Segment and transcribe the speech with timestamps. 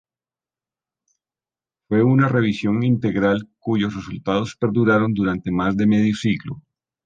[1.87, 6.63] Fue una revisión integral cuyos resultados perduraron durante más de medio siglo.